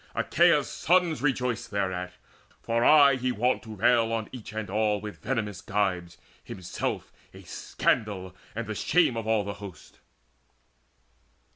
Achaea's 0.15 0.67
sons 0.67 1.21
Rejoiced 1.21 1.69
thereat, 1.69 2.13
for 2.59 2.83
aye 2.83 3.17
he 3.17 3.31
wont 3.31 3.61
to 3.61 3.75
rail 3.75 4.11
On 4.11 4.27
each 4.31 4.51
and 4.51 4.67
all 4.67 4.99
with 4.99 5.21
venomous 5.21 5.61
gibes, 5.61 6.17
himself 6.43 7.13
A 7.35 7.43
scandal 7.43 8.35
and 8.55 8.65
the 8.65 8.73
shame 8.73 9.15
of 9.15 9.27
all 9.27 9.43
the 9.43 9.53
host. 9.61 9.99